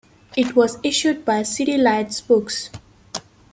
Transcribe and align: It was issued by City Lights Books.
It 0.35 0.55
was 0.55 0.79
issued 0.81 1.23
by 1.25 1.43
City 1.43 1.77
Lights 1.77 2.21
Books. 2.21 2.71